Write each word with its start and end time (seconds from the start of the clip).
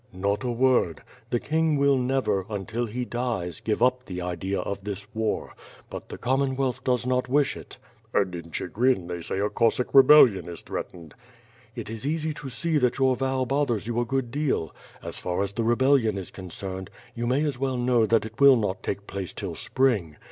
"Not 0.11 0.43
a 0.43 0.49
word. 0.49 1.03
The 1.29 1.39
king 1.39 1.77
will 1.77 1.95
never, 1.99 2.47
until 2.49 2.87
he 2.87 3.05
dies, 3.05 3.59
give 3.59 3.83
up 3.83 4.07
the 4.07 4.19
idea 4.19 4.59
of 4.59 4.83
this 4.83 5.13
war; 5.13 5.53
but 5.91 6.09
the 6.09 6.17
Commonwealth 6.17 6.83
does 6.83 7.05
not 7.05 7.29
wish 7.29 7.55
it." 7.55 7.77
"And 8.11 8.33
in 8.33 8.49
Chigrin 8.49 9.05
they 9.05 9.21
say 9.21 9.37
a 9.37 9.47
Cossack 9.51 9.93
rebellion 9.93 10.49
is 10.49 10.61
threat 10.61 10.91
ened." 10.91 11.13
"It 11.75 11.87
is 11.91 12.07
easy 12.07 12.33
to 12.33 12.49
see 12.49 12.79
that 12.79 12.97
your 12.97 13.15
vow 13.15 13.45
bothers 13.45 13.85
you 13.85 13.99
a 13.99 14.07
(;ood 14.11 14.31
deal. 14.31 14.63
WITH 14.63 14.71
FIRE 14.71 14.71
AND 14.71 14.79
SWORD, 14.79 15.01
g. 15.03 15.07
As 15.07 15.17
far 15.19 15.43
as 15.43 15.53
the 15.53 15.63
rebellion 15.63 16.17
is 16.17 16.31
concerned, 16.31 16.89
you 17.13 17.27
may 17.27 17.43
as 17.45 17.59
well 17.59 17.77
know 17.77 18.07
that 18.07 18.25
it 18.25 18.41
will 18.41 18.55
not 18.57 18.81
take 18.81 19.05
place 19.05 19.33
till 19.33 19.53
spring. 19.53 20.15